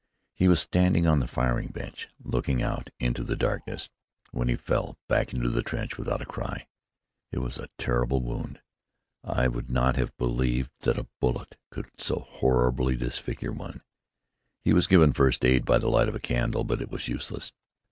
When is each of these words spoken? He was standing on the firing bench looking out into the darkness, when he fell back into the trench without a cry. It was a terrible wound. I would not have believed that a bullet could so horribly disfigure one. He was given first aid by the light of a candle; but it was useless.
He 0.33 0.47
was 0.47 0.59
standing 0.59 1.05
on 1.05 1.19
the 1.19 1.27
firing 1.27 1.67
bench 1.67 2.07
looking 2.19 2.59
out 2.63 2.89
into 2.99 3.23
the 3.23 3.35
darkness, 3.35 3.91
when 4.31 4.47
he 4.47 4.55
fell 4.55 4.97
back 5.07 5.31
into 5.31 5.47
the 5.47 5.61
trench 5.61 5.95
without 5.99 6.23
a 6.23 6.25
cry. 6.25 6.65
It 7.31 7.37
was 7.37 7.59
a 7.59 7.69
terrible 7.77 8.19
wound. 8.19 8.61
I 9.23 9.47
would 9.47 9.69
not 9.69 9.97
have 9.97 10.17
believed 10.17 10.71
that 10.85 10.97
a 10.97 11.05
bullet 11.19 11.55
could 11.69 11.91
so 11.99 12.21
horribly 12.21 12.95
disfigure 12.95 13.51
one. 13.51 13.83
He 14.63 14.73
was 14.73 14.87
given 14.87 15.13
first 15.13 15.45
aid 15.45 15.65
by 15.65 15.77
the 15.77 15.87
light 15.87 16.07
of 16.09 16.15
a 16.15 16.19
candle; 16.19 16.63
but 16.63 16.81
it 16.81 16.89
was 16.89 17.07
useless. 17.07 17.53